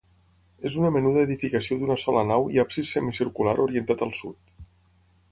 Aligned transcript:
És 0.67 0.75
una 0.83 0.89
menuda 0.93 1.25
edificació 1.25 1.77
d'una 1.81 1.97
sola 2.03 2.23
nau 2.29 2.49
i 2.55 2.61
absis 2.63 2.93
semicircular 2.97 3.53
orientat 3.67 4.01
al 4.07 4.15
sud. 4.21 4.57